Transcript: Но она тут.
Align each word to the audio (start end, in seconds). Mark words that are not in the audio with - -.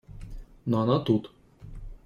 Но 0.65 0.81
она 0.81 0.97
тут. 0.99 1.29